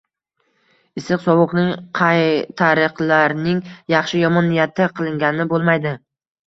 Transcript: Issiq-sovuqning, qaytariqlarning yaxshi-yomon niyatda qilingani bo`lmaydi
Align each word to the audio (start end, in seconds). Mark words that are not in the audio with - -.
Issiq-sovuqning, 1.01 1.69
qaytariqlarning 2.01 3.63
yaxshi-yomon 3.97 4.53
niyatda 4.55 4.93
qilingani 4.99 5.53
bo`lmaydi 5.55 5.99